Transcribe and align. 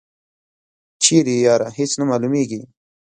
چیری 1.03 1.35
یی 1.37 1.41
یاره 1.45 1.67
هیڅ 1.77 1.91
نه 1.99 2.05
معلومیږي. 2.09 2.61